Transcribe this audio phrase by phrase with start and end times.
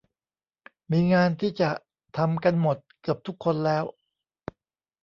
[0.91, 1.69] มีงานที่จะ
[2.17, 3.83] ทำกันหมด เกือบทุกคนแล้ว